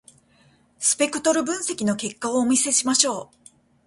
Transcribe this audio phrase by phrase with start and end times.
[0.79, 3.37] スペクトル分析の結果をお見せしましょう。